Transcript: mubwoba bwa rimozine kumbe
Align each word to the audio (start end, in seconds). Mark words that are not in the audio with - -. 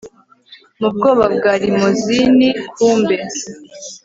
mubwoba 0.79 1.25
bwa 1.35 1.53
rimozine 1.61 2.47
kumbe 2.73 3.15